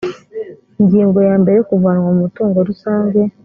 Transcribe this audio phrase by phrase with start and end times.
[0.81, 3.21] ingingo ya mbere kuvanwa mu mutungo rusange